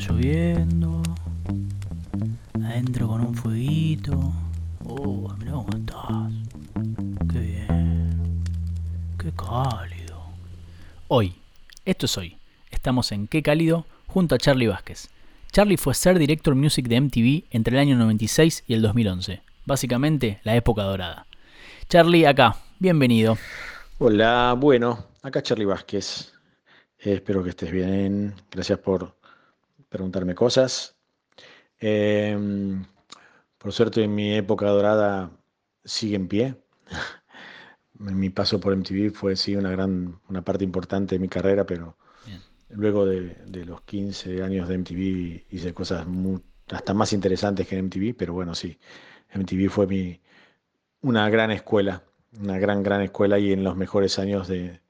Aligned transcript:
lloviendo. 0.00 1.02
Adentro 2.54 3.08
con 3.08 3.20
un 3.20 3.34
fueguito. 3.34 4.32
Oh, 4.84 5.32
mirá 5.38 5.52
cómo 5.52 5.68
estás. 5.70 6.32
Qué 7.30 7.38
bien. 7.38 8.42
Qué 9.18 9.30
cálido. 9.32 10.22
Hoy, 11.08 11.34
esto 11.84 12.06
es 12.06 12.16
hoy. 12.16 12.38
Estamos 12.70 13.12
en 13.12 13.26
Qué 13.26 13.42
cálido 13.42 13.84
junto 14.06 14.34
a 14.34 14.38
Charlie 14.38 14.68
Vázquez. 14.68 15.10
Charlie 15.52 15.76
fue 15.76 15.94
ser 15.94 16.18
director 16.18 16.54
music 16.54 16.88
de 16.88 17.00
MTV 17.00 17.44
entre 17.50 17.74
el 17.74 17.80
año 17.80 17.96
96 17.96 18.64
y 18.66 18.74
el 18.74 18.82
2011. 18.82 19.42
Básicamente, 19.66 20.40
la 20.44 20.56
época 20.56 20.82
dorada. 20.82 21.26
Charlie, 21.88 22.24
acá. 22.24 22.56
Bienvenido. 22.78 23.36
Hola, 23.98 24.54
bueno, 24.56 25.06
acá 25.22 25.42
Charlie 25.42 25.66
Vázquez. 25.66 26.32
Espero 26.98 27.42
que 27.44 27.50
estés 27.50 27.70
bien. 27.70 28.34
Gracias 28.50 28.78
por 28.78 29.19
preguntarme 29.90 30.34
cosas. 30.34 30.96
Em, 31.78 32.84
por 33.58 33.72
suerte, 33.72 34.08
mi 34.08 34.34
época 34.34 34.66
dorada 34.68 35.30
sigue 35.84 36.16
en 36.16 36.28
pie. 36.28 36.56
mi 37.94 38.30
paso 38.30 38.60
por 38.60 38.74
MTV 38.74 39.12
fue 39.12 39.36
sí 39.36 39.56
una 39.56 39.70
gran, 39.70 40.20
una 40.28 40.42
parte 40.42 40.64
importante 40.64 41.16
de 41.16 41.18
mi 41.18 41.28
carrera, 41.28 41.66
pero 41.66 41.96
luego 42.70 43.04
de, 43.04 43.64
los 43.66 43.82
15 43.82 44.42
años 44.42 44.68
de 44.68 44.78
MTV 44.78 45.46
hice 45.50 45.74
cosas 45.74 46.06
hasta 46.70 46.94
más 46.94 47.12
interesantes 47.12 47.66
que 47.66 47.76
en 47.76 47.86
MTV, 47.86 48.14
pero 48.16 48.32
bueno, 48.32 48.54
sí, 48.54 48.78
MTV 49.34 49.68
fue 49.68 49.86
mi, 49.86 50.20
una 51.02 51.28
gran 51.30 51.50
escuela, 51.50 52.04
una 52.40 52.58
gran, 52.58 52.82
gran 52.82 53.02
escuela 53.02 53.38
y 53.38 53.52
en 53.52 53.64
los 53.64 53.76
mejores 53.76 54.18
años 54.18 54.48
de, 54.48 54.80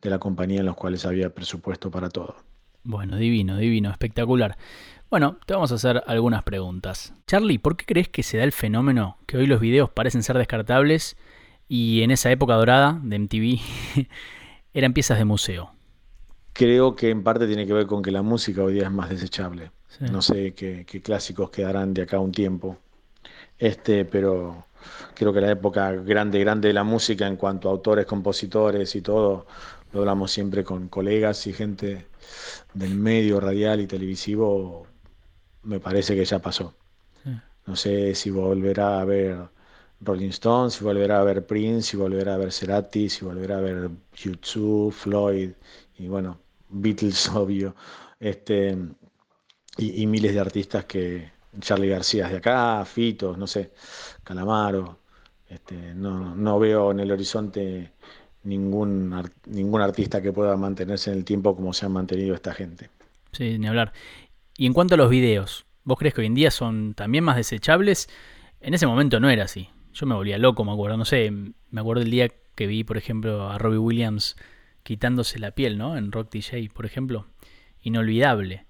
de 0.00 0.10
la 0.10 0.18
compañía 0.18 0.60
en 0.60 0.66
los 0.66 0.76
cuales 0.76 1.04
había 1.04 1.34
presupuesto 1.34 1.90
para 1.90 2.08
todo. 2.08 2.47
Bueno, 2.88 3.18
divino, 3.18 3.58
divino, 3.58 3.90
espectacular. 3.90 4.56
Bueno, 5.10 5.36
te 5.44 5.52
vamos 5.52 5.70
a 5.72 5.74
hacer 5.74 6.02
algunas 6.06 6.42
preguntas. 6.42 7.12
Charlie, 7.26 7.58
¿por 7.58 7.76
qué 7.76 7.84
crees 7.84 8.08
que 8.08 8.22
se 8.22 8.38
da 8.38 8.44
el 8.44 8.52
fenómeno 8.52 9.18
que 9.26 9.36
hoy 9.36 9.46
los 9.46 9.60
videos 9.60 9.90
parecen 9.90 10.22
ser 10.22 10.38
descartables 10.38 11.14
y 11.68 12.00
en 12.00 12.12
esa 12.12 12.30
época 12.30 12.54
dorada 12.54 12.98
de 13.02 13.18
MTV 13.18 13.60
eran 14.72 14.94
piezas 14.94 15.18
de 15.18 15.26
museo? 15.26 15.70
Creo 16.54 16.96
que 16.96 17.10
en 17.10 17.22
parte 17.22 17.46
tiene 17.46 17.66
que 17.66 17.74
ver 17.74 17.86
con 17.86 18.00
que 18.00 18.10
la 18.10 18.22
música 18.22 18.62
hoy 18.62 18.72
día 18.72 18.84
es 18.84 18.90
más 18.90 19.10
desechable. 19.10 19.70
No 20.10 20.22
sé 20.22 20.54
qué, 20.54 20.86
clásicos 21.04 21.50
quedarán 21.50 21.92
de 21.92 22.04
acá 22.04 22.16
a 22.16 22.20
un 22.20 22.32
tiempo. 22.32 22.78
Este, 23.58 24.06
pero 24.06 24.64
creo 25.14 25.34
que 25.34 25.42
la 25.42 25.50
época 25.50 25.92
grande, 25.92 26.40
grande 26.40 26.68
de 26.68 26.74
la 26.74 26.84
música 26.84 27.26
en 27.26 27.36
cuanto 27.36 27.68
a 27.68 27.72
autores, 27.72 28.06
compositores 28.06 28.96
y 28.96 29.02
todo, 29.02 29.46
lo 29.92 30.00
hablamos 30.00 30.30
siempre 30.32 30.64
con 30.64 30.88
colegas 30.88 31.46
y 31.46 31.52
gente 31.52 32.06
del 32.74 32.94
medio 32.94 33.40
radial 33.40 33.80
y 33.80 33.86
televisivo, 33.86 34.86
me 35.62 35.80
parece 35.80 36.14
que 36.14 36.24
ya 36.24 36.40
pasó. 36.40 36.74
No 37.66 37.76
sé 37.76 38.14
si 38.14 38.30
volverá 38.30 39.00
a 39.00 39.04
ver 39.04 39.36
Rolling 40.00 40.30
Stones, 40.30 40.74
si 40.74 40.84
volverá 40.84 41.20
a 41.20 41.24
ver 41.24 41.46
Prince, 41.46 41.90
si 41.90 41.96
volverá 41.96 42.34
a 42.34 42.38
ver 42.38 42.52
Cerati, 42.52 43.08
si 43.10 43.24
volverá 43.24 43.58
a 43.58 43.60
ver 43.60 43.90
YouTube, 44.14 44.92
Floyd 44.92 45.50
y 45.98 46.08
bueno, 46.08 46.38
Beatles, 46.70 47.28
obvio, 47.34 47.74
este, 48.18 48.76
y, 49.76 50.06
miles 50.06 50.34
de 50.34 50.40
artistas 50.40 50.84
que 50.86 51.30
Charlie 51.60 51.88
García 51.88 52.26
es 52.26 52.32
de 52.32 52.38
acá, 52.38 52.84
Fito, 52.84 53.36
no 53.36 53.46
sé, 53.46 53.72
Calamaro, 54.24 54.98
este, 55.48 55.94
no, 55.94 56.34
no 56.34 56.58
veo 56.58 56.90
en 56.92 57.00
el 57.00 57.12
horizonte 57.12 57.92
ningún, 58.42 59.14
ningún 59.46 59.80
artista 59.80 60.22
que 60.22 60.32
pueda 60.32 60.56
mantenerse 60.56 61.10
en 61.10 61.18
el 61.18 61.24
tiempo 61.24 61.54
como 61.54 61.72
se 61.72 61.86
han 61.86 61.92
mantenido 61.92 62.34
esta 62.34 62.52
gente. 62.54 62.90
Sí, 63.32 63.58
ni 63.58 63.66
hablar. 63.66 63.92
Y 64.56 64.66
en 64.66 64.72
cuanto 64.72 64.94
a 64.94 64.98
los 64.98 65.10
videos, 65.10 65.66
¿vos 65.84 65.98
crees 65.98 66.14
que 66.14 66.22
hoy 66.22 66.26
en 66.26 66.34
día 66.34 66.50
son 66.50 66.94
también 66.94 67.24
más 67.24 67.36
desechables? 67.36 68.08
En 68.60 68.74
ese 68.74 68.86
momento 68.86 69.20
no 69.20 69.30
era 69.30 69.44
así. 69.44 69.68
Yo 69.92 70.06
me 70.06 70.14
volvía 70.14 70.38
loco, 70.38 70.64
me 70.64 70.72
acuerdo. 70.72 70.96
No 70.96 71.04
sé, 71.04 71.30
me 71.30 71.80
acuerdo 71.80 72.02
el 72.02 72.10
día 72.10 72.28
que 72.54 72.66
vi, 72.66 72.84
por 72.84 72.96
ejemplo, 72.96 73.48
a 73.48 73.58
Robbie 73.58 73.78
Williams 73.78 74.36
quitándose 74.82 75.38
la 75.38 75.52
piel, 75.52 75.78
¿no? 75.78 75.96
En 75.96 76.12
Rock 76.12 76.30
DJ, 76.32 76.70
por 76.72 76.86
ejemplo. 76.86 77.26
Inolvidable. 77.82 78.66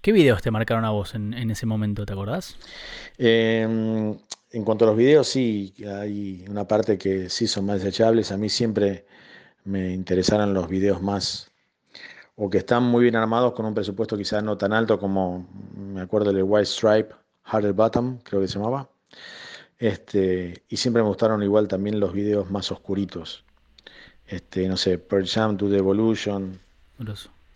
¿Qué 0.00 0.12
videos 0.12 0.42
te 0.42 0.50
marcaron 0.50 0.84
a 0.84 0.90
vos 0.90 1.14
en, 1.14 1.50
ese 1.50 1.64
momento, 1.64 2.04
te 2.04 2.12
acordás? 2.12 2.58
Eh, 3.16 4.14
en 4.54 4.62
cuanto 4.64 4.84
a 4.84 4.88
los 4.88 4.96
videos, 4.96 5.26
sí, 5.28 5.74
hay 5.84 6.44
una 6.48 6.64
parte 6.66 6.96
que 6.96 7.28
sí 7.28 7.48
son 7.48 7.66
más 7.66 7.82
desechables. 7.82 8.30
A 8.30 8.36
mí 8.36 8.48
siempre 8.48 9.04
me 9.64 9.92
interesaron 9.92 10.54
los 10.54 10.68
videos 10.68 11.02
más, 11.02 11.50
o 12.36 12.48
que 12.48 12.58
están 12.58 12.84
muy 12.84 13.02
bien 13.02 13.16
armados 13.16 13.52
con 13.54 13.66
un 13.66 13.74
presupuesto 13.74 14.16
quizás 14.16 14.44
no 14.44 14.56
tan 14.56 14.72
alto 14.72 14.98
como, 14.98 15.48
me 15.76 16.00
acuerdo 16.02 16.32
del 16.32 16.44
White 16.44 16.66
Stripe, 16.66 17.14
Harder 17.44 17.72
Bottom, 17.72 18.18
creo 18.22 18.40
que 18.40 18.46
se 18.46 18.58
llamaba. 18.58 18.88
Este, 19.78 20.62
y 20.68 20.76
siempre 20.76 21.02
me 21.02 21.08
gustaron 21.08 21.42
igual 21.42 21.66
también 21.66 21.98
los 21.98 22.12
videos 22.12 22.48
más 22.48 22.70
oscuritos. 22.70 23.44
Este, 24.26 24.68
no 24.68 24.76
sé, 24.76 24.98
Pearl 24.98 25.26
Jam 25.26 25.56
to 25.56 25.68
the 25.68 25.78
Evolution. 25.78 26.60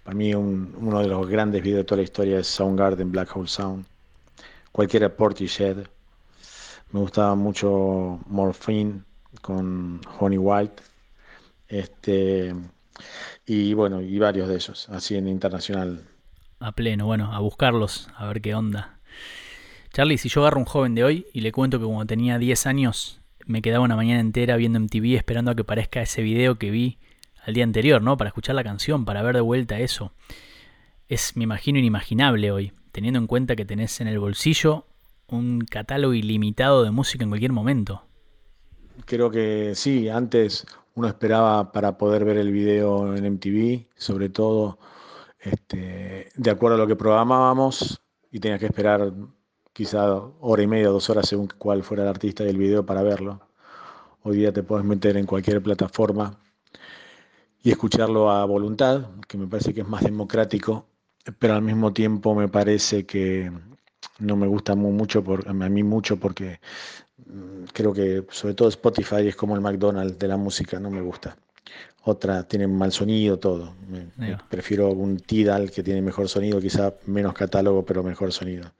Para 0.02 0.16
mí 0.16 0.34
uno 0.34 1.00
de 1.00 1.08
los 1.08 1.28
grandes 1.28 1.62
videos 1.62 1.78
de 1.78 1.84
toda 1.84 1.98
la 1.98 2.02
historia 2.02 2.40
es 2.40 2.48
Soundgarden, 2.48 3.12
Black 3.12 3.36
Hole 3.36 3.46
Sound. 3.46 3.86
Cualquiera 4.72 5.14
Portishead. 5.14 5.86
Me 6.90 7.00
gustaba 7.00 7.34
mucho 7.34 8.18
Morphine 8.26 9.02
con 9.42 10.00
Honey 10.18 10.38
White. 10.38 10.82
Este, 11.68 12.54
y 13.46 13.74
bueno, 13.74 14.00
y 14.00 14.18
varios 14.18 14.48
de 14.48 14.56
esos, 14.56 14.88
así 14.88 15.16
en 15.16 15.28
internacional. 15.28 16.02
A 16.60 16.72
pleno, 16.72 17.06
bueno, 17.06 17.32
a 17.32 17.40
buscarlos, 17.40 18.08
a 18.16 18.26
ver 18.26 18.40
qué 18.40 18.54
onda. 18.54 18.98
Charlie, 19.92 20.18
si 20.18 20.28
yo 20.28 20.40
agarro 20.40 20.58
un 20.58 20.64
joven 20.64 20.94
de 20.94 21.04
hoy 21.04 21.26
y 21.32 21.42
le 21.42 21.52
cuento 21.52 21.78
que 21.78 21.84
cuando 21.84 22.06
tenía 22.06 22.38
10 22.38 22.66
años 22.66 23.20
me 23.46 23.62
quedaba 23.62 23.84
una 23.84 23.96
mañana 23.96 24.20
entera 24.20 24.56
viendo 24.56 24.80
MTV 24.80 25.16
esperando 25.16 25.50
a 25.50 25.54
que 25.54 25.62
aparezca 25.62 26.02
ese 26.02 26.22
video 26.22 26.58
que 26.58 26.70
vi 26.70 26.98
al 27.44 27.54
día 27.54 27.64
anterior, 27.64 28.02
¿no? 28.02 28.16
Para 28.16 28.28
escuchar 28.28 28.54
la 28.54 28.64
canción, 28.64 29.04
para 29.04 29.22
ver 29.22 29.36
de 29.36 29.40
vuelta 29.40 29.78
eso. 29.78 30.12
Es, 31.08 31.36
me 31.36 31.44
imagino, 31.44 31.78
inimaginable 31.78 32.50
hoy, 32.50 32.72
teniendo 32.92 33.18
en 33.18 33.26
cuenta 33.26 33.56
que 33.56 33.64
tenés 33.64 34.00
en 34.00 34.08
el 34.08 34.18
bolsillo 34.18 34.87
un 35.28 35.60
catálogo 35.60 36.14
ilimitado 36.14 36.82
de 36.82 36.90
música 36.90 37.24
en 37.24 37.30
cualquier 37.30 37.52
momento. 37.52 38.02
Creo 39.04 39.30
que 39.30 39.72
sí, 39.74 40.08
antes 40.08 40.66
uno 40.94 41.08
esperaba 41.08 41.70
para 41.72 41.96
poder 41.96 42.24
ver 42.24 42.38
el 42.38 42.50
video 42.50 43.14
en 43.14 43.24
MTV, 43.24 43.86
sobre 43.96 44.28
todo 44.28 44.78
este, 45.38 46.28
de 46.34 46.50
acuerdo 46.50 46.76
a 46.76 46.78
lo 46.78 46.86
que 46.86 46.96
programábamos 46.96 48.00
y 48.30 48.40
tenía 48.40 48.58
que 48.58 48.66
esperar 48.66 49.12
quizá 49.72 50.12
hora 50.40 50.62
y 50.62 50.66
media, 50.66 50.88
dos 50.88 51.08
horas 51.08 51.28
según 51.28 51.48
cuál 51.58 51.84
fuera 51.84 52.02
el 52.02 52.08
artista 52.08 52.44
y 52.44 52.48
el 52.48 52.58
video 52.58 52.84
para 52.84 53.02
verlo. 53.02 53.40
Hoy 54.22 54.38
día 54.38 54.52
te 54.52 54.62
puedes 54.62 54.84
meter 54.84 55.16
en 55.16 55.26
cualquier 55.26 55.62
plataforma 55.62 56.36
y 57.62 57.70
escucharlo 57.70 58.30
a 58.30 58.44
voluntad, 58.44 59.06
que 59.28 59.38
me 59.38 59.46
parece 59.46 59.72
que 59.72 59.82
es 59.82 59.88
más 59.88 60.02
democrático, 60.02 60.86
pero 61.38 61.54
al 61.54 61.62
mismo 61.62 61.92
tiempo 61.92 62.34
me 62.34 62.48
parece 62.48 63.06
que 63.06 63.52
no 64.18 64.36
me 64.36 64.46
gusta 64.46 64.74
mucho, 64.74 65.22
por, 65.22 65.48
a 65.48 65.52
mí 65.52 65.82
mucho 65.82 66.18
porque 66.18 66.60
mm, 67.26 67.64
creo 67.72 67.92
que 67.92 68.24
sobre 68.30 68.54
todo 68.54 68.68
Spotify 68.68 69.28
es 69.28 69.36
como 69.36 69.54
el 69.54 69.60
McDonald's 69.60 70.18
de 70.18 70.28
la 70.28 70.36
música, 70.36 70.80
no 70.80 70.90
me 70.90 71.00
gusta. 71.00 71.36
Otra 72.02 72.44
tiene 72.44 72.66
mal 72.66 72.92
sonido, 72.92 73.38
todo. 73.38 73.74
prefiero 74.48 74.88
un 74.90 75.18
Tidal 75.18 75.70
que 75.70 75.82
tiene 75.82 76.00
mejor 76.00 76.28
sonido, 76.28 76.60
quizá 76.60 76.94
menos 77.06 77.34
catálogo, 77.34 77.84
pero 77.84 78.02
mejor 78.02 78.32
sonido. 78.32 78.72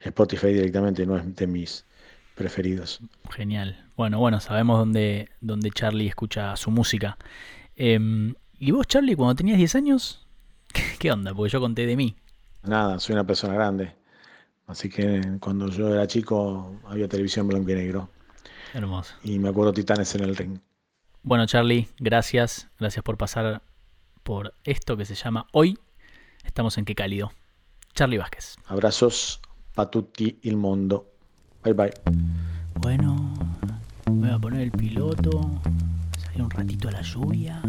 Spotify 0.00 0.48
directamente 0.48 1.06
no 1.06 1.16
es 1.16 1.34
de 1.34 1.46
mis 1.46 1.86
preferidos. 2.34 3.00
Genial. 3.30 3.88
Bueno, 3.96 4.18
bueno, 4.18 4.40
sabemos 4.40 4.78
dónde, 4.78 5.30
dónde 5.40 5.70
Charlie 5.70 6.06
escucha 6.06 6.54
su 6.56 6.70
música. 6.70 7.16
Em, 7.76 8.34
¿Y 8.58 8.72
vos, 8.72 8.86
Charlie, 8.86 9.16
cuando 9.16 9.34
tenías 9.36 9.58
10 9.58 9.74
años? 9.74 10.26
¿Qué 10.98 11.10
onda? 11.10 11.34
Porque 11.34 11.52
yo 11.52 11.60
conté 11.60 11.86
de 11.86 11.96
mí. 11.96 12.16
Nada, 12.62 12.98
soy 12.98 13.14
una 13.14 13.24
persona 13.24 13.54
grande. 13.54 13.94
Así 14.66 14.88
que 14.88 15.38
cuando 15.40 15.68
yo 15.68 15.94
era 15.94 16.06
chico 16.06 16.80
había 16.86 17.08
televisión 17.08 17.46
blanco 17.46 17.70
y 17.70 17.74
negro. 17.74 18.10
Hermoso. 18.74 19.14
Y 19.22 19.38
me 19.38 19.48
acuerdo 19.48 19.72
Titanes 19.72 20.14
en 20.16 20.24
el 20.24 20.36
ring. 20.36 20.58
Bueno, 21.22 21.46
Charlie, 21.46 21.88
gracias. 21.98 22.68
Gracias 22.78 23.02
por 23.02 23.16
pasar 23.16 23.62
por 24.22 24.54
esto 24.64 24.96
que 24.96 25.04
se 25.04 25.14
llama 25.14 25.46
Hoy. 25.52 25.78
Estamos 26.44 26.78
en 26.78 26.84
Qué 26.84 26.94
Cálido. 26.94 27.32
Charlie 27.94 28.18
Vázquez. 28.18 28.56
Abrazos 28.66 29.40
para 29.74 29.90
tutti 29.90 30.38
il 30.42 30.56
mondo. 30.56 31.12
Bye 31.64 31.72
bye. 31.72 31.92
Bueno, 32.80 33.34
voy 34.06 34.30
a 34.30 34.38
poner 34.38 34.60
el 34.62 34.70
piloto. 34.72 35.50
Salir 36.18 36.42
un 36.42 36.50
ratito 36.50 36.88
a 36.88 36.92
la 36.92 37.02
lluvia. 37.02 37.60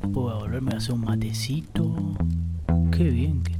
Después 0.00 0.12
voy 0.12 0.32
a 0.32 0.36
volverme 0.36 0.72
a 0.72 0.78
hacer 0.78 0.94
un 0.94 1.02
matecito. 1.02 1.94
Qué 2.90 3.04
bien 3.04 3.42
que 3.42 3.54